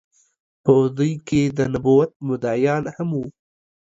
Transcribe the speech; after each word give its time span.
په 0.63 0.73
دوی 0.97 1.13
کې 1.27 1.41
د 1.57 1.59
نبوت 1.73 2.11
مدعيانو 2.27 2.89
هم 2.95 3.09
وو 3.17 3.25